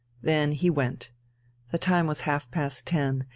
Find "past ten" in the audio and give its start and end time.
2.49-3.27